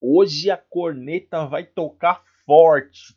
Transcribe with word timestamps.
Hoje 0.00 0.50
a 0.50 0.58
corneta 0.58 1.46
vai 1.46 1.64
tocar 1.64 2.22
forte. 2.44 3.16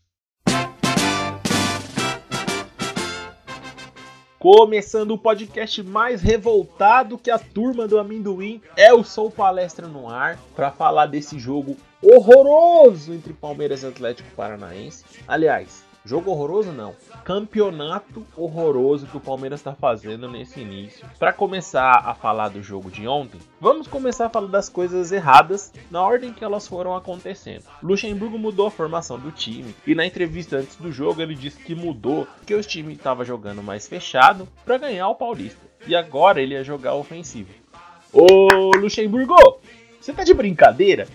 Começando 4.39 5.11
o 5.11 5.17
podcast 5.17 5.83
mais 5.83 6.21
revoltado 6.21 7.17
que 7.17 7.29
a 7.29 7.37
turma 7.37 7.85
do 7.85 7.99
amendoim 7.99 8.61
é 8.77 8.93
o 8.93 9.03
Sou 9.03 9.29
Palestra 9.29 9.89
no 9.89 10.07
ar 10.07 10.39
para 10.55 10.71
falar 10.71 11.07
desse 11.07 11.37
jogo 11.37 11.75
horroroso 12.01 13.13
entre 13.13 13.33
Palmeiras 13.33 13.83
e 13.83 13.87
Atlético 13.87 14.29
Paranaense. 14.37 15.03
Aliás, 15.27 15.83
Jogo 16.09 16.31
horroroso 16.31 16.71
não. 16.71 16.95
Campeonato 17.23 18.25
horroroso 18.35 19.05
que 19.05 19.15
o 19.15 19.19
Palmeiras 19.19 19.59
está 19.59 19.75
fazendo 19.75 20.27
nesse 20.27 20.59
início. 20.59 21.05
Para 21.19 21.31
começar 21.31 22.01
a 22.03 22.15
falar 22.15 22.49
do 22.49 22.63
jogo 22.63 22.89
de 22.89 23.07
ontem, 23.07 23.39
vamos 23.61 23.87
começar 23.87 24.25
a 24.25 24.29
falar 24.29 24.47
das 24.47 24.67
coisas 24.67 25.11
erradas 25.11 25.71
na 25.91 26.01
ordem 26.01 26.33
que 26.33 26.43
elas 26.43 26.67
foram 26.67 26.95
acontecendo. 26.95 27.65
Luxemburgo 27.83 28.39
mudou 28.39 28.65
a 28.65 28.71
formação 28.71 29.19
do 29.19 29.31
time 29.31 29.75
e 29.85 29.93
na 29.93 30.03
entrevista 30.03 30.57
antes 30.57 30.77
do 30.77 30.91
jogo 30.91 31.21
ele 31.21 31.35
disse 31.35 31.63
que 31.63 31.75
mudou 31.75 32.25
porque 32.37 32.55
o 32.55 32.63
time 32.63 32.93
estava 32.93 33.23
jogando 33.23 33.61
mais 33.61 33.87
fechado 33.87 34.47
para 34.65 34.79
ganhar 34.79 35.09
o 35.09 35.15
Paulista. 35.15 35.61
E 35.85 35.95
agora 35.95 36.41
ele 36.41 36.55
ia 36.55 36.63
jogar 36.63 36.95
ofensivo. 36.95 37.53
Ô 38.11 38.75
Luxemburgo, 38.77 39.35
você 40.01 40.11
tá 40.11 40.23
de 40.23 40.33
brincadeira? 40.33 41.07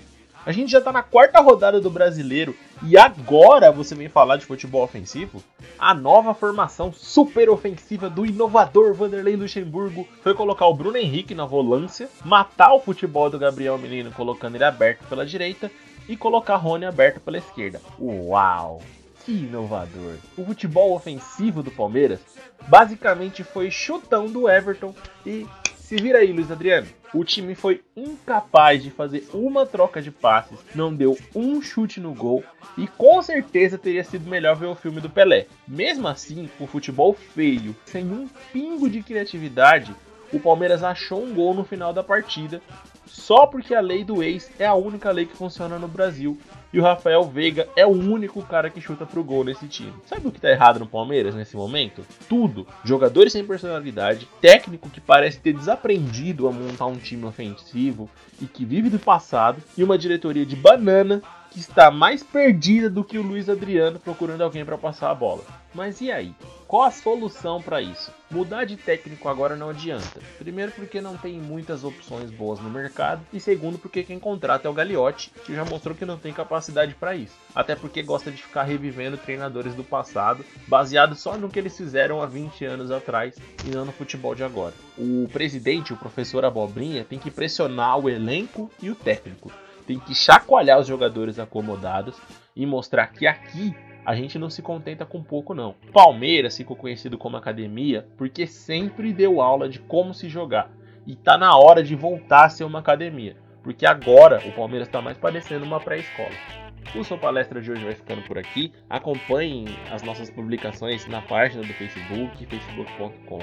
A 0.47 0.53
gente 0.53 0.71
já 0.71 0.79
tá 0.79 0.93
na 0.93 1.03
quarta 1.03 1.41
rodada 1.41 1.81
do 1.81 1.89
brasileiro 1.89 2.55
e 2.83 2.99
agora 2.99 3.73
você 3.73 3.95
vem 3.95 4.11
falar 4.11 4.37
de 4.37 4.45
futebol 4.45 4.85
ofensivo? 4.85 5.43
A 5.79 5.95
nova 5.95 6.35
formação 6.35 6.93
super 6.93 7.49
ofensiva 7.49 8.11
do 8.11 8.27
inovador 8.27 8.93
Vanderlei 8.93 9.37
Luxemburgo 9.37 10.07
foi 10.23 10.35
colocar 10.35 10.67
o 10.67 10.75
Bruno 10.75 10.99
Henrique 10.99 11.35
na 11.35 11.47
volância, 11.47 12.11
matar 12.23 12.75
o 12.75 12.81
futebol 12.81 13.31
do 13.31 13.39
Gabriel 13.39 13.79
Menino 13.79 14.13
colocando 14.13 14.57
ele 14.57 14.65
aberto 14.65 15.09
pela 15.09 15.25
direita 15.25 15.71
e 16.07 16.15
colocar 16.15 16.57
Rony 16.57 16.85
aberto 16.85 17.21
pela 17.21 17.39
esquerda. 17.39 17.81
Uau! 17.99 18.83
Que 19.25 19.33
inovador! 19.33 20.17
O 20.37 20.45
futebol 20.45 20.95
ofensivo 20.95 21.63
do 21.63 21.71
Palmeiras 21.71 22.21
basicamente 22.69 23.43
foi 23.43 23.71
chutão 23.71 24.27
do 24.27 24.47
Everton 24.47 24.95
e 25.25 25.47
se 25.85 25.97
vira 25.97 26.19
aí, 26.19 26.33
Luiz 26.33 26.51
Adriano. 26.51 26.87
O 27.13 27.23
time 27.23 27.55
foi 27.55 27.83
incapaz 27.95 28.83
de 28.83 28.91
fazer 28.91 29.29
uma 29.33 29.67
troca 29.67 30.01
de 30.01 30.11
passes, 30.11 30.59
não 30.75 30.93
deu 30.93 31.17
um 31.35 31.61
chute 31.63 32.01
no 32.01 32.13
gol 32.13 32.43
e 32.77 32.89
com 32.89 33.23
certeza 33.23 33.79
teria 33.79 34.03
sido 34.03 34.29
melhor 34.29 34.57
ver 34.57 34.67
o 34.67 34.75
filme 34.75 35.01
do 35.01 35.11
Pelé. 35.11 35.47
Mesmo 35.69 36.09
assim, 36.09 36.49
o 36.59 36.67
futebol 36.67 37.13
feio, 37.13 37.77
sem 37.85 38.05
um 38.05 38.27
pingo 38.53 38.89
de 38.89 39.03
criatividade, 39.03 39.95
o 40.33 40.41
Palmeiras 40.41 40.83
achou 40.83 41.23
um 41.23 41.35
gol 41.35 41.55
no 41.55 41.65
final 41.65 41.93
da 41.93 42.03
partida, 42.03 42.61
só 43.07 43.47
porque 43.47 43.75
a 43.75 43.81
lei 43.81 44.03
do 44.03 44.23
ex 44.23 44.51
é 44.59 44.67
a 44.67 44.75
única 44.75 45.13
lei 45.13 45.27
que 45.27 45.37
funciona 45.37 45.79
no 45.79 45.87
Brasil 45.87 46.37
e 46.75 46.81
o 46.81 46.83
Rafael 46.83 47.23
Veiga 47.23 47.69
é 47.77 47.87
o 47.87 47.91
único 47.91 48.43
cara 48.43 48.69
que 48.69 48.81
chuta 48.81 49.07
pro 49.07 49.23
gol 49.23 49.45
nesse 49.45 49.69
time. 49.69 49.95
Sabe 50.07 50.27
o 50.27 50.33
que 50.33 50.41
tá 50.41 50.51
errado 50.51 50.81
no 50.81 50.89
Palmeiras 50.89 51.33
nesse 51.33 51.55
momento? 51.55 52.05
Tudo. 52.29 52.67
Jogadores 52.85 53.33
sem 53.33 53.47
personalidade, 53.47 54.29
técnico 54.41 54.91
que 54.91 55.01
parece 55.01 55.39
ter 55.39 55.53
desaprendido 55.53 56.49
a 56.49 56.53
montar 56.53 56.87
um 56.87 56.97
time 56.97 57.25
ofensivo 57.27 58.11
e 58.43 58.47
que 58.47 58.65
vive 58.65 58.91
do 58.91 58.99
passado, 58.99 59.63
e 59.79 59.85
uma 59.85 59.97
diretoria 59.97 60.45
de 60.45 60.57
banana 60.57 61.23
que 61.55 61.61
está 61.61 61.89
mais 61.89 62.21
perdida 62.21 62.91
do 62.91 63.05
que 63.05 63.17
o 63.17 63.23
Luiz 63.23 63.49
Adriano 63.49 64.01
procurando 64.01 64.43
alguém 64.43 64.65
para 64.65 64.77
passar 64.77 65.13
a 65.13 65.15
bola. 65.15 65.45
Mas 65.73 66.01
e 66.01 66.11
aí? 66.11 66.35
Qual 66.67 66.83
a 66.83 66.91
solução 66.91 67.63
para 67.63 67.81
isso? 67.81 68.13
Mudar 68.29 68.65
de 68.65 68.77
técnico 68.77 69.29
agora 69.29 69.55
não 69.55 69.71
adianta. 69.71 70.21
Primeiro, 70.37 70.73
porque 70.73 71.01
não 71.01 71.17
tem 71.17 71.35
muitas 71.35 71.85
opções 71.85 72.33
boas 72.33 72.59
no 72.59 72.69
mercado, 72.69 73.25
e 73.33 73.39
segundo, 73.39 73.79
porque 73.79 74.03
quem 74.03 74.19
contrata 74.19 74.67
é 74.67 74.71
o 74.71 74.75
Gagliotti, 74.75 75.31
que 75.47 75.55
já 75.55 75.65
mostrou 75.65 75.95
que 75.95 76.05
não 76.05 76.19
tem 76.19 76.33
capacidade 76.33 76.93
para 76.97 77.15
isso. 77.15 77.37
Até 77.55 77.77
porque 77.77 78.03
gosta 78.03 78.33
de 78.33 78.43
ficar 78.43 78.65
revivendo 78.65 79.17
treinadores 79.17 79.77
do 79.77 79.85
passado, 79.85 80.45
baseado 80.67 81.15
só 81.15 81.37
no 81.37 81.49
que 81.49 81.61
eles 81.61 81.77
fizeram 81.77 82.21
há 82.21 82.27
20 82.27 82.65
anos 82.65 82.91
atrás 82.91 83.37
e 83.65 83.71
não 83.71 83.85
no 83.85 83.93
futebol 83.93 84.35
de 84.35 84.43
agora. 84.43 84.75
O 84.99 85.29
presidente, 85.33 85.93
o 85.93 85.97
professor 85.97 86.45
Abobrinha, 86.45 87.05
tem 87.05 87.19
que 87.21 87.31
pressionar 87.31 87.97
o 87.97 88.11
elenco 88.11 88.69
e 88.83 88.91
o 88.91 88.97
técnico 88.97 89.53
tem 89.87 89.99
que 89.99 90.15
chacoalhar 90.15 90.79
os 90.79 90.87
jogadores 90.87 91.39
acomodados 91.39 92.17
e 92.55 92.65
mostrar 92.67 93.07
que 93.09 93.27
aqui 93.27 93.75
a 94.05 94.15
gente 94.15 94.39
não 94.39 94.51
se 94.51 94.61
contenta 94.61 95.07
com 95.07 95.23
pouco 95.23 95.55
não. 95.55 95.75
Palmeiras 95.93 96.57
ficou 96.57 96.77
conhecido 96.77 97.17
como 97.17 97.37
academia 97.37 98.07
porque 98.17 98.47
sempre 98.47 99.13
deu 99.13 99.41
aula 99.41 99.69
de 99.69 99.79
como 99.79 100.13
se 100.13 100.29
jogar 100.29 100.71
e 101.07 101.15
tá 101.15 101.37
na 101.37 101.57
hora 101.57 101.83
de 101.83 101.95
voltar 101.95 102.45
a 102.45 102.49
ser 102.49 102.65
uma 102.65 102.79
academia, 102.79 103.37
porque 103.63 103.87
agora 103.87 104.43
o 104.47 104.53
Palmeiras 104.53 104.89
está 104.89 105.01
mais 105.01 105.19
parecendo 105.19 105.65
uma 105.65 105.81
pré-escola. 105.81 106.64
O 106.95 107.03
Sua 107.03 107.19
Palestra 107.19 107.61
de 107.61 107.73
hoje 107.73 107.85
vai 107.85 107.95
ficando 107.95 108.23
por 108.23 108.39
aqui. 108.39 108.73
Acompanhem 108.89 109.67
as 109.91 110.03
nossas 110.05 110.31
publicações 110.31 111.07
na 111.09 111.21
página 111.21 111.63
do 111.63 111.75
Facebook, 111.75 112.47
facebook.com 112.47 113.41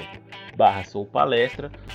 barra 0.56 0.82
Sou. 0.84 1.06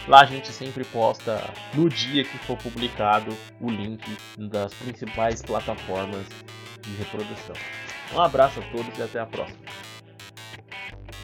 Lá 0.08 0.22
a 0.22 0.26
gente 0.26 0.50
sempre 0.50 0.84
posta 0.86 1.42
no 1.74 1.90
dia 1.90 2.24
que 2.24 2.38
for 2.40 2.58
publicado 2.58 3.36
o 3.60 3.72
link 3.72 4.06
das 4.38 4.72
principais 4.76 5.42
plataformas 5.42 6.28
de 6.84 6.96
reprodução. 6.96 7.56
Um 8.14 8.22
abraço 8.22 8.60
a 8.60 8.64
todos 8.72 8.96
e 8.98 9.02
até 9.02 9.20
a 9.20 9.26
próxima. 9.26 9.58